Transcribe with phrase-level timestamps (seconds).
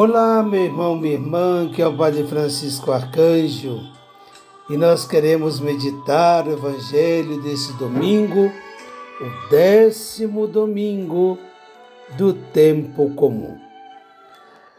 [0.00, 3.80] Olá, meu irmão, minha irmã, que é o Padre Francisco Arcanjo,
[4.70, 8.44] e nós queremos meditar o Evangelho desse domingo,
[9.20, 11.36] o décimo domingo
[12.16, 13.58] do tempo comum.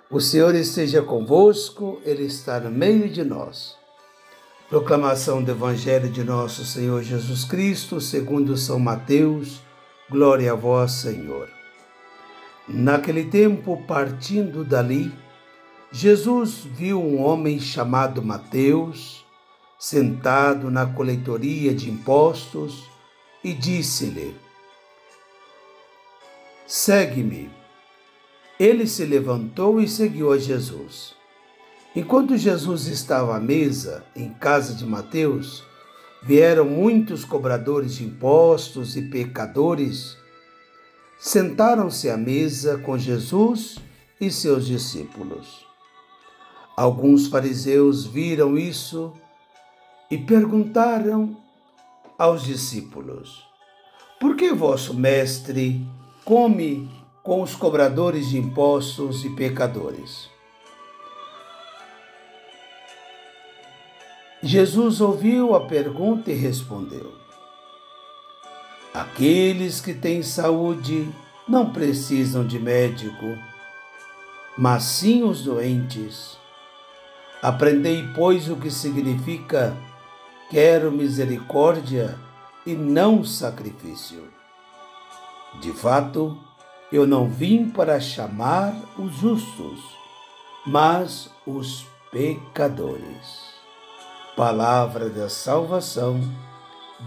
[0.09, 3.75] O Senhor esteja convosco, Ele está no meio de nós.
[4.69, 9.61] Proclamação do Evangelho de nosso Senhor Jesus Cristo, segundo São Mateus,
[10.09, 11.58] glória a vós, Senhor.
[12.71, 15.11] Naquele tempo, partindo dali,
[15.91, 19.25] Jesus viu um homem chamado Mateus
[19.79, 22.83] sentado na coletoria de impostos
[23.43, 24.35] e disse-lhe:
[26.67, 27.49] Segue-me.
[28.59, 31.15] Ele se levantou e seguiu a Jesus.
[31.95, 35.63] Enquanto Jesus estava à mesa em casa de Mateus,
[36.21, 40.19] vieram muitos cobradores de impostos e pecadores
[41.19, 43.77] sentaram-se à mesa com Jesus
[44.21, 45.65] e seus discípulos.
[46.77, 49.11] Alguns fariseus viram isso
[50.09, 51.37] e perguntaram
[52.17, 53.45] aos discípulos:
[54.17, 55.85] Por que vosso mestre
[56.23, 56.89] come
[57.21, 60.29] com os cobradores de impostos e pecadores?
[64.41, 67.28] Jesus ouviu a pergunta e respondeu:
[68.93, 71.07] Aqueles que têm saúde
[71.47, 73.37] não precisam de médico,
[74.57, 76.37] mas sim os doentes.
[77.41, 79.77] Aprendei, pois, o que significa
[80.49, 82.17] quero misericórdia
[82.65, 84.27] e não sacrifício.
[85.61, 86.37] De fato,
[86.91, 89.79] eu não vim para chamar os justos,
[90.65, 93.53] mas os pecadores.
[94.35, 96.19] Palavra da salvação,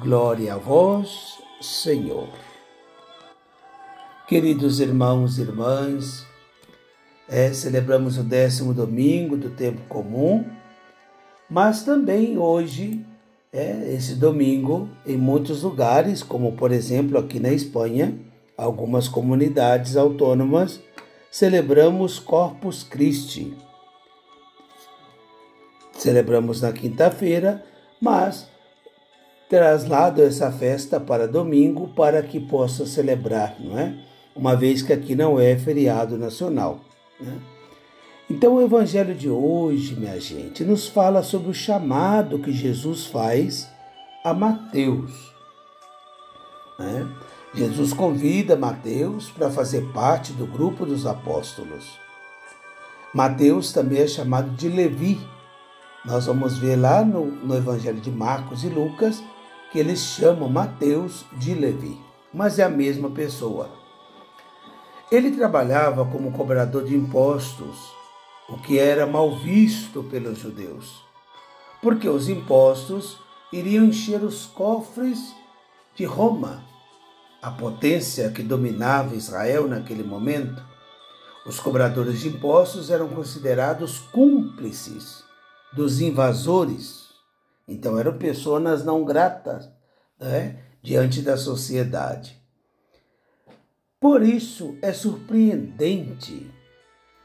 [0.00, 2.28] glória a vós, Senhor.
[4.26, 6.26] Queridos irmãos e irmãs,
[7.28, 10.44] é, celebramos o décimo domingo do tempo comum,
[11.48, 13.04] mas também hoje,
[13.52, 18.18] é, esse domingo, em muitos lugares, como por exemplo aqui na Espanha,
[18.56, 20.80] algumas comunidades autônomas,
[21.30, 23.56] celebramos Corpus Christi.
[25.92, 27.64] Celebramos na quinta-feira,
[28.00, 28.51] mas
[29.52, 33.94] traslado essa festa para domingo para que possa celebrar, não é?
[34.34, 36.80] Uma vez que aqui não é feriado nacional.
[37.20, 37.38] Né?
[38.30, 43.68] Então, o Evangelho de hoje, minha gente, nos fala sobre o chamado que Jesus faz
[44.24, 45.34] a Mateus.
[46.78, 47.06] Né?
[47.54, 52.00] Jesus convida Mateus para fazer parte do grupo dos apóstolos.
[53.12, 55.20] Mateus também é chamado de Levi.
[56.06, 59.22] Nós vamos ver lá no, no Evangelho de Marcos e Lucas
[59.72, 61.98] que eles chamam Mateus de Levi,
[62.32, 63.70] mas é a mesma pessoa.
[65.10, 67.90] Ele trabalhava como cobrador de impostos,
[68.50, 71.02] o que era mal visto pelos judeus,
[71.80, 73.18] porque os impostos
[73.50, 75.34] iriam encher os cofres
[75.96, 76.62] de Roma,
[77.40, 80.62] a potência que dominava Israel naquele momento.
[81.46, 85.24] Os cobradores de impostos eram considerados cúmplices
[85.72, 87.01] dos invasores
[87.66, 89.70] então eram pessoas não gratas
[90.18, 92.40] né, diante da sociedade.
[94.00, 96.50] Por isso é surpreendente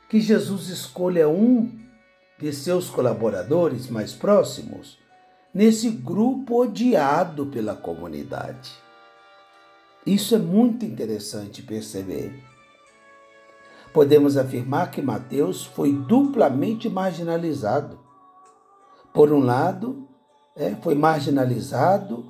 [0.09, 1.72] que Jesus escolha um
[2.40, 4.98] de seus colaboradores mais próximos
[5.53, 8.72] nesse grupo odiado pela comunidade.
[10.06, 12.31] Isso é muito interessante perceber.
[13.92, 18.00] Podemos afirmar que Mateus foi duplamente marginalizado.
[19.12, 20.06] Por um lado,
[20.57, 22.25] é, foi marginalizado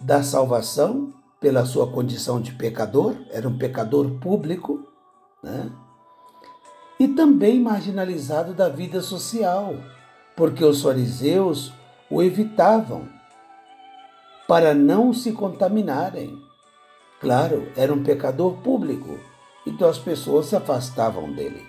[0.00, 4.86] da salvação pela sua condição de pecador, era um pecador público,
[5.42, 5.70] né?
[6.98, 9.74] e também marginalizado da vida social,
[10.34, 11.72] porque os fariseus
[12.10, 13.08] o evitavam
[14.46, 16.40] para não se contaminarem.
[17.20, 19.18] Claro, era um pecador público,
[19.66, 21.66] então as pessoas se afastavam dele.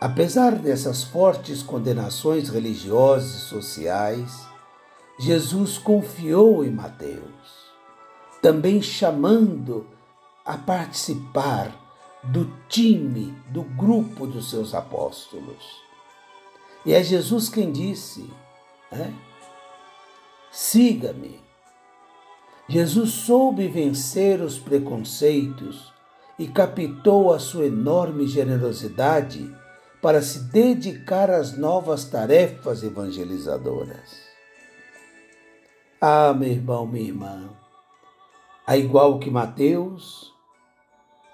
[0.00, 4.47] Apesar dessas fortes condenações religiosas e sociais,
[5.18, 7.72] Jesus confiou em Mateus,
[8.40, 9.86] também chamando
[10.44, 11.74] a participar
[12.22, 15.82] do time, do grupo dos seus apóstolos.
[16.86, 18.30] E é Jesus quem disse:
[18.92, 19.12] né?
[20.52, 21.40] siga-me.
[22.68, 25.92] Jesus soube vencer os preconceitos
[26.38, 29.52] e captou a sua enorme generosidade
[30.00, 34.27] para se dedicar às novas tarefas evangelizadoras.
[36.00, 37.50] Ah, meu irmão, minha irmã,
[38.64, 40.32] a igual que Mateus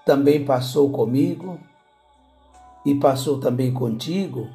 [0.05, 1.59] também passou comigo,
[2.85, 4.47] e passou também contigo?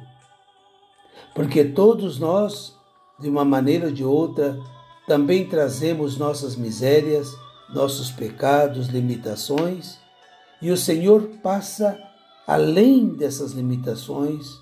[1.35, 2.77] Porque todos nós,
[3.19, 4.57] de uma maneira ou de outra,
[5.07, 7.35] também trazemos nossas misérias,
[7.73, 9.99] nossos pecados, limitações,
[10.61, 11.97] e o Senhor passa
[12.47, 14.59] além dessas limitações,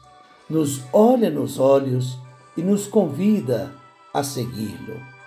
[0.50, 2.18] nos olha nos olhos
[2.58, 3.72] e nos convida
[4.14, 5.19] a segui-lo.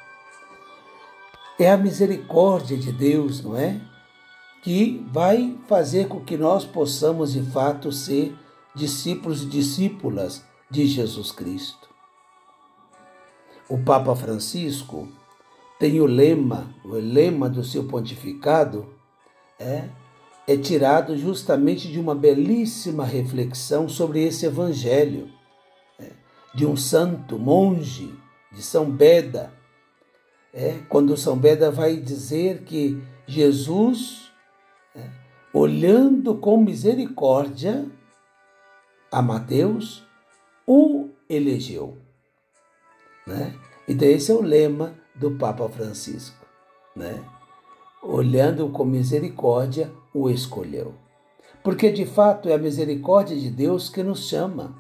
[1.62, 3.81] É a misericórdia de Deus, não é?
[4.64, 8.37] Que vai fazer com que nós possamos de fato ser
[8.75, 11.88] discípulos e discípulas de Jesus Cristo.
[13.69, 15.06] O Papa Francisco
[15.79, 18.93] tem o lema, o lema do seu pontificado
[19.56, 19.88] é
[20.49, 25.31] é tirado justamente de uma belíssima reflexão sobre esse evangelho,
[25.97, 26.11] é,
[26.53, 28.12] de um santo monge
[28.50, 29.62] de São Beda,
[30.53, 34.31] é, quando São Beda vai dizer que Jesus,
[34.95, 35.09] é,
[35.53, 37.87] olhando com misericórdia
[39.11, 40.05] a Mateus,
[40.67, 41.99] o elegeu.
[43.27, 43.55] Né?
[43.89, 46.45] Então, esse é o lema do Papa Francisco.
[46.95, 47.23] Né?
[48.03, 50.95] Olhando com misericórdia, o escolheu.
[51.63, 54.77] Porque de fato é a misericórdia de Deus que nos chama.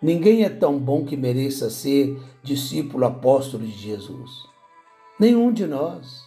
[0.00, 4.49] Ninguém é tão bom que mereça ser discípulo apóstolo de Jesus.
[5.20, 6.24] Nenhum de nós.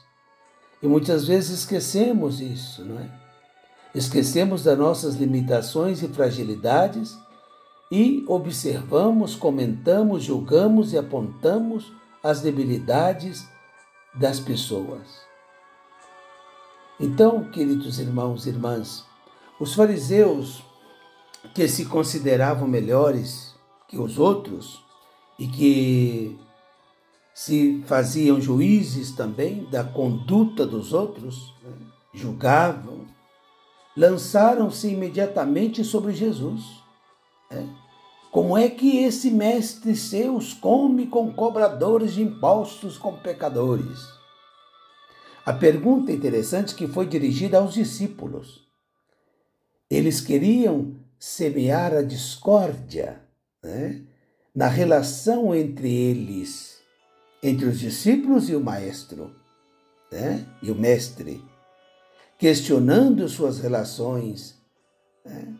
[0.79, 3.09] E muitas vezes esquecemos isso, não é?
[3.95, 7.17] Esquecemos das nossas limitações e fragilidades
[7.91, 11.91] e observamos, comentamos, julgamos e apontamos
[12.23, 13.47] as debilidades
[14.13, 15.23] das pessoas.
[16.99, 19.05] Então, queridos irmãos e irmãs,
[19.59, 20.63] os fariseus
[21.55, 23.55] que se consideravam melhores
[23.87, 24.83] que os outros
[25.39, 26.39] e que
[27.33, 31.71] se faziam juízes também da conduta dos outros, né,
[32.13, 33.07] julgavam,
[33.97, 36.83] lançaram-se imediatamente sobre Jesus.
[37.49, 37.67] Né?
[38.31, 43.99] Como é que esse mestre seus come com cobradores de impostos, com pecadores?
[45.45, 48.67] A pergunta interessante que foi dirigida aos discípulos.
[49.89, 53.21] Eles queriam semear a discórdia
[53.61, 54.01] né,
[54.55, 56.72] na relação entre eles,
[57.43, 59.35] entre os discípulos e o maestro,
[60.09, 61.43] né, e o mestre,
[62.37, 64.57] questionando suas relações,
[65.25, 65.53] né,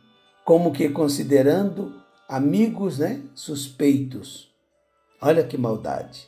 [0.46, 4.50] como que considerando amigos né, suspeitos.
[5.22, 6.28] Olha que maldade.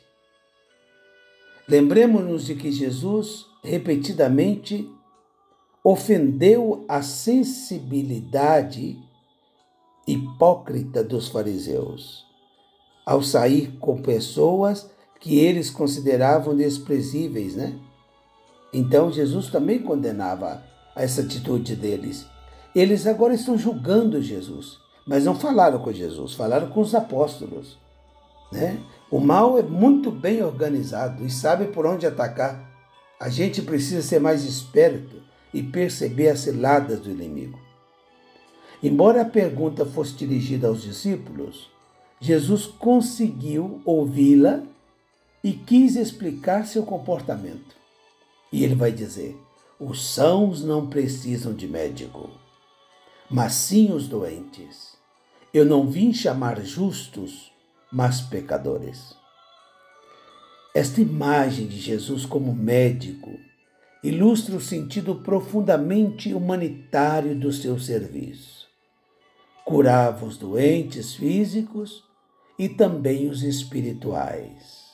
[1.66, 4.88] Lembremos-nos de que Jesus repetidamente
[5.82, 8.98] ofendeu a sensibilidade
[10.06, 12.24] hipócrita dos fariseus
[13.04, 17.78] ao sair com pessoas que eles consideravam desprezíveis, né?
[18.72, 20.62] Então Jesus também condenava
[20.94, 22.26] essa atitude deles.
[22.74, 24.78] Eles agora estão julgando Jesus.
[25.06, 27.78] Mas não falaram com Jesus, falaram com os apóstolos.
[28.50, 28.78] Né?
[29.10, 32.68] O mal é muito bem organizado e sabe por onde atacar.
[33.18, 35.22] A gente precisa ser mais esperto
[35.54, 37.58] e perceber as ciladas do inimigo.
[38.82, 41.70] Embora a pergunta fosse dirigida aos discípulos,
[42.20, 44.62] Jesus conseguiu ouvi-la
[45.46, 47.76] e quis explicar seu comportamento.
[48.52, 49.40] E ele vai dizer:
[49.78, 52.32] os sãos não precisam de médico,
[53.30, 54.96] mas sim os doentes.
[55.54, 57.52] Eu não vim chamar justos,
[57.92, 59.14] mas pecadores.
[60.74, 63.30] Esta imagem de Jesus como médico
[64.02, 68.66] ilustra o sentido profundamente humanitário do seu serviço.
[69.64, 72.02] Curava os doentes físicos
[72.58, 74.85] e também os espirituais,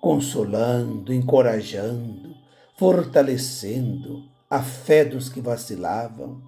[0.00, 2.34] consolando, encorajando,
[2.76, 6.40] fortalecendo a fé dos que vacilavam,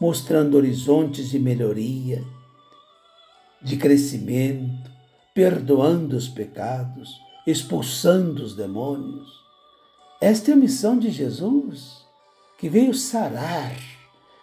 [0.00, 2.24] mostrando horizontes de melhoria
[3.64, 4.90] de crescimento,
[5.34, 9.26] perdoando os pecados, expulsando os demônios.
[10.20, 12.04] Esta é a missão de Jesus,
[12.58, 13.74] que veio sarar,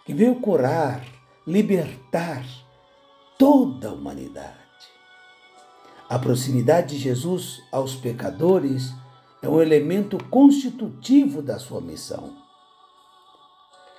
[0.04, 1.04] que veio curar,
[1.46, 2.44] libertar
[3.38, 4.61] toda a humanidade.
[6.12, 8.92] A proximidade de Jesus aos pecadores
[9.40, 12.36] é um elemento constitutivo da sua missão,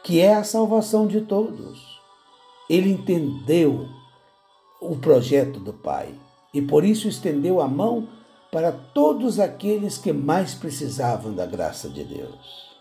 [0.04, 2.00] que é a salvação de todos.
[2.70, 3.88] Ele entendeu
[4.80, 6.14] o projeto do Pai
[6.54, 8.08] e por isso estendeu a mão
[8.52, 12.78] para todos aqueles que mais precisavam da graça de Deus.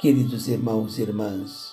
[0.00, 1.72] Queridos irmãos e irmãs,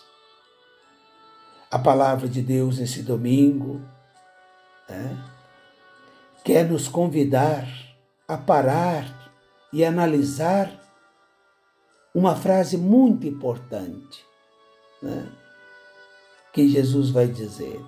[1.71, 3.81] a palavra de Deus nesse domingo
[4.87, 5.40] é,
[6.43, 7.67] quer nos convidar
[8.27, 9.31] a parar
[9.71, 10.79] e analisar
[12.13, 14.25] uma frase muito importante.
[15.01, 15.31] Né?
[16.53, 17.79] que Jesus vai dizer: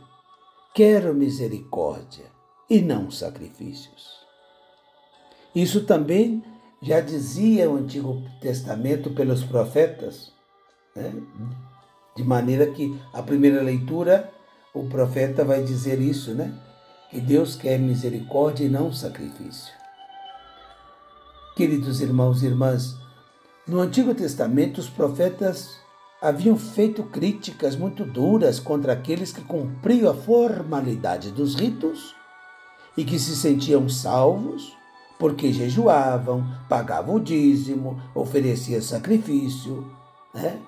[0.74, 2.26] Quero misericórdia
[2.70, 4.24] e não sacrifícios.
[5.54, 6.44] Isso também
[6.82, 10.32] já dizia o Antigo Testamento pelos profetas,
[10.96, 11.14] né?
[12.16, 14.32] de maneira que a primeira leitura,
[14.74, 16.54] o profeta vai dizer isso, né?
[17.14, 19.72] Que Deus quer misericórdia e não sacrifício.
[21.56, 22.98] Queridos irmãos e irmãs,
[23.68, 25.78] no Antigo Testamento os profetas
[26.20, 32.16] haviam feito críticas muito duras contra aqueles que cumpriam a formalidade dos ritos
[32.98, 34.76] e que se sentiam salvos
[35.20, 39.86] porque jejuavam, pagavam o dízimo, ofereciam sacrifício.
[40.34, 40.60] Né?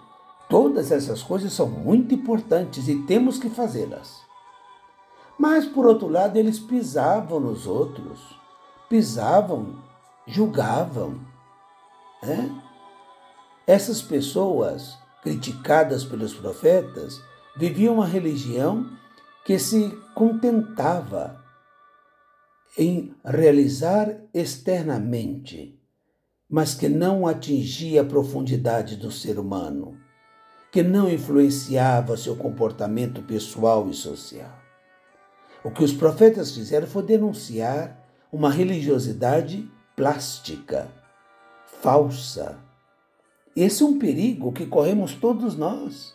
[0.48, 4.25] Todas essas coisas são muito importantes e temos que fazê-las.
[5.38, 8.39] Mas, por outro lado, eles pisavam nos outros,
[8.89, 9.75] pisavam,
[10.25, 11.20] julgavam.
[12.24, 12.62] Né?
[13.68, 17.22] Essas pessoas, criticadas pelos profetas,
[17.58, 18.89] viviam uma religião
[19.46, 21.44] que se contentava
[22.77, 25.80] em realizar externamente,
[26.50, 29.98] mas que não atingia a profundidade do ser humano,
[30.72, 34.64] que não influenciava seu comportamento pessoal e social.
[35.65, 38.00] O que os profetas fizeram foi denunciar
[38.31, 40.88] uma religiosidade plástica,
[41.81, 42.60] falsa.
[43.55, 46.13] Esse é um perigo que corremos todos nós,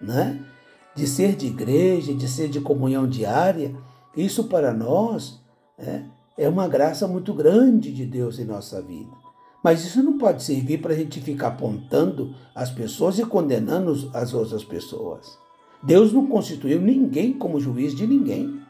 [0.00, 0.44] né?
[0.92, 3.76] De ser de igreja, de ser de comunhão diária,
[4.16, 5.40] isso para nós
[5.78, 6.02] é,
[6.36, 9.12] é uma graça muito grande de Deus em nossa vida.
[9.62, 14.34] Mas isso não pode servir para a gente ficar apontando as pessoas e condenando as
[14.34, 15.38] outras pessoas.
[15.80, 18.63] Deus não constituiu ninguém como juiz de ninguém.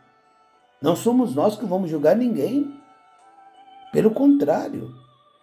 [0.84, 2.78] Não somos nós que vamos julgar ninguém.
[3.90, 4.94] Pelo contrário,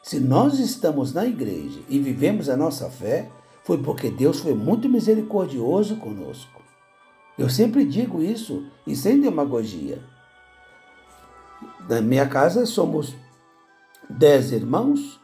[0.03, 3.27] se nós estamos na igreja e vivemos a nossa fé,
[3.63, 6.61] foi porque Deus foi muito misericordioso conosco.
[7.39, 10.03] Eu sempre digo isso e sem demagogia.
[11.89, 13.15] Na minha casa somos
[14.07, 15.19] dez irmãos.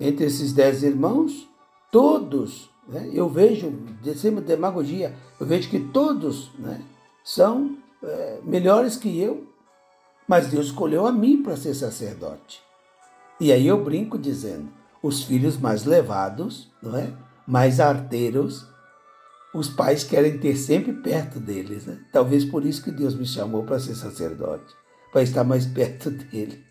[0.00, 1.48] Entre esses dez irmãos,
[1.92, 3.72] todos, né, eu vejo,
[4.16, 6.82] sem demagogia, eu vejo que todos né,
[7.22, 9.46] são é, melhores que eu,
[10.26, 12.62] mas Deus escolheu a mim para ser sacerdote.
[13.40, 14.68] E aí eu brinco dizendo:
[15.02, 17.12] os filhos mais levados, não é?
[17.46, 18.66] mais arteiros,
[19.54, 21.86] os pais querem ter sempre perto deles.
[21.86, 22.00] Né?
[22.12, 24.74] Talvez por isso que Deus me chamou para ser sacerdote
[25.14, 26.62] para estar mais perto dele.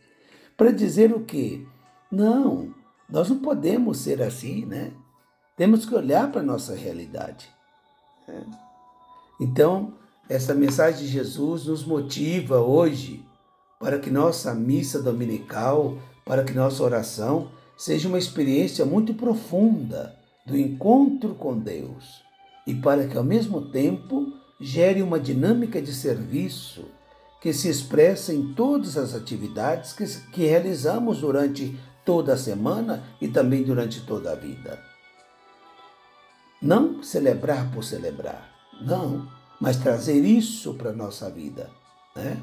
[0.58, 1.66] Para dizer o quê?
[2.12, 2.76] Não,
[3.10, 4.92] nós não podemos ser assim, né?
[5.56, 7.50] Temos que olhar para a nossa realidade.
[8.28, 8.46] Né?
[9.40, 9.94] Então,
[10.30, 13.26] essa mensagem de Jesus nos motiva hoje
[13.80, 20.16] para que nossa missa dominical, para que nossa oração seja uma experiência muito profunda
[20.46, 22.24] do encontro com Deus
[22.66, 26.86] e para que ao mesmo tempo gere uma dinâmica de serviço
[27.42, 33.28] que se expressa em todas as atividades que, que realizamos durante toda a semana e
[33.28, 34.80] também durante toda a vida.
[36.62, 38.50] Não celebrar por celebrar,
[38.82, 39.28] não,
[39.64, 41.72] mas trazer isso para a nossa vida.
[42.14, 42.38] Né?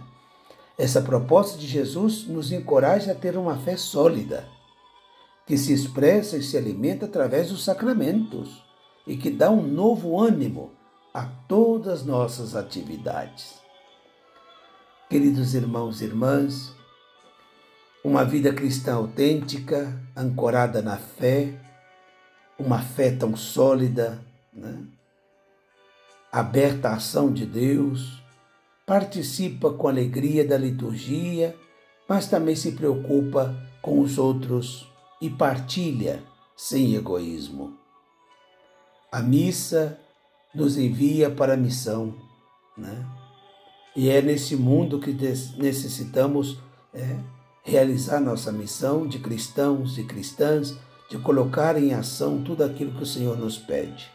[0.79, 4.49] Essa proposta de Jesus nos encoraja a ter uma fé sólida,
[5.47, 8.65] que se expressa e se alimenta através dos sacramentos
[9.07, 10.71] e que dá um novo ânimo
[11.13, 13.61] a todas as nossas atividades.
[15.11, 16.75] Queridos irmãos e irmãs,
[18.03, 21.53] uma vida cristã autêntica, ancorada na fé,
[22.59, 24.25] uma fé tão sólida,
[24.55, 24.87] né?
[26.33, 28.23] Aberta à ação de Deus,
[28.87, 31.57] participa com alegria da liturgia,
[32.09, 36.23] mas também se preocupa com os outros e partilha
[36.57, 37.79] sem egoísmo.
[39.13, 39.99] A missa
[40.55, 42.15] nos envia para a missão,
[42.77, 43.07] né?
[43.95, 45.13] E é nesse mundo que
[45.59, 46.59] necessitamos
[46.95, 47.19] é,
[47.63, 50.77] realizar nossa missão de cristãos e cristãs,
[51.11, 54.11] de colocar em ação tudo aquilo que o Senhor nos pede.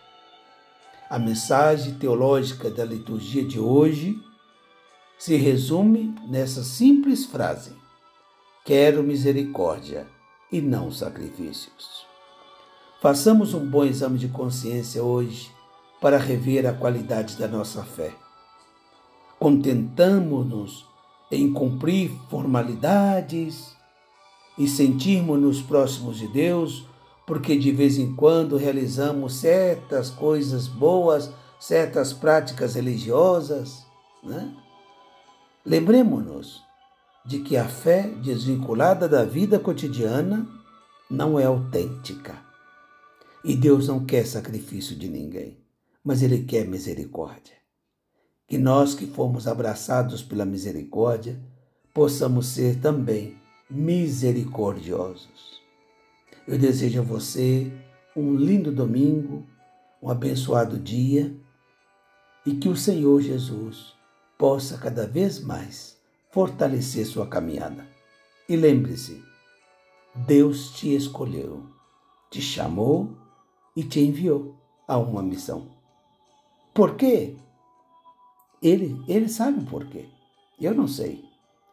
[1.10, 4.20] A mensagem teológica da liturgia de hoje
[5.18, 7.74] se resume nessa simples frase:
[8.64, 10.08] Quero misericórdia
[10.52, 12.06] e não sacrifícios.
[13.02, 15.52] Façamos um bom exame de consciência hoje
[16.02, 18.16] para rever a qualidade da nossa fé
[19.40, 20.86] contentamos-nos
[21.32, 23.76] em cumprir formalidades
[24.58, 26.88] e sentirmos-nos próximos de Deus,
[27.26, 33.86] porque de vez em quando realizamos certas coisas boas, certas práticas religiosas.
[34.24, 34.56] Né?
[35.66, 36.64] Lembremos-nos
[37.26, 40.48] de que a fé desvinculada da vida cotidiana
[41.10, 42.40] não é autêntica.
[43.44, 45.58] E Deus não quer sacrifício de ninguém,
[46.04, 47.56] mas Ele quer misericórdia.
[48.48, 51.42] que nós que fomos abraçados pela misericórdia,
[51.92, 53.36] possamos ser também
[53.68, 55.65] misericordiosos.
[56.48, 57.72] Eu desejo a você
[58.16, 59.48] um lindo domingo,
[60.02, 61.36] um abençoado dia
[62.46, 63.96] e que o Senhor Jesus
[64.38, 66.00] possa cada vez mais
[66.32, 67.88] fortalecer sua caminhada.
[68.48, 69.24] E lembre-se,
[70.14, 71.66] Deus te escolheu,
[72.30, 73.18] te chamou
[73.76, 74.56] e te enviou
[74.88, 75.72] a uma missão.
[76.76, 77.36] Por quê?
[78.62, 80.08] Ele, ele sabe o porquê.
[80.62, 81.26] Eu não sei,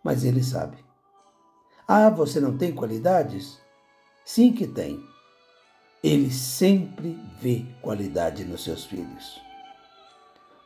[0.02, 0.79] mas ele sabe.
[1.87, 3.62] Ah, você não tem qualidades?
[4.25, 5.05] Sim que tem.
[6.02, 9.41] Ele sempre vê qualidade nos seus filhos.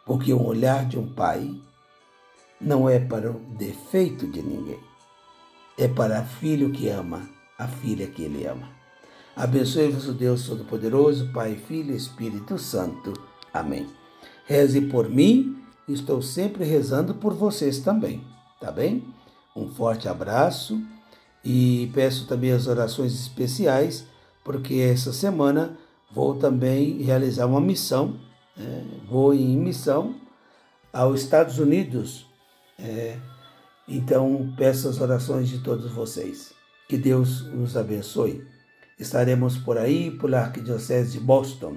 [0.05, 1.55] Porque o olhar de um pai
[2.61, 4.81] não é para o defeito de ninguém,
[5.77, 8.69] é para o filho que ama, a filha que ele ama.
[9.35, 13.13] Abençoe-vos o Deus Todo-Poderoso, Pai, Filho e Espírito Santo.
[13.53, 13.87] Amém.
[14.47, 18.25] Reze por mim, estou sempre rezando por vocês também,
[18.59, 19.05] tá bem?
[19.55, 20.81] Um forte abraço
[21.49, 24.05] e peço também as orações especiais,
[24.45, 25.79] porque essa semana
[26.11, 28.19] vou também realizar uma missão,
[28.59, 30.17] é, vou em missão
[30.93, 32.27] aos Estados Unidos.
[32.77, 33.17] É,
[33.87, 36.53] então peço as orações de todos vocês.
[36.89, 38.45] Que Deus nos abençoe.
[38.99, 41.77] Estaremos por aí, pela Arquidiocese de Boston,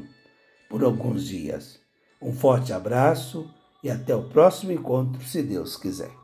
[0.67, 1.79] por alguns dias.
[2.19, 3.47] Um forte abraço
[3.83, 6.18] e até o próximo encontro, se Deus quiser.